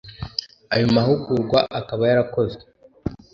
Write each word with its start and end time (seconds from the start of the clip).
ayo 0.73 0.87
mahugurwa 0.95 1.59
akaba 1.79 2.03
yarakozwe 2.09 2.63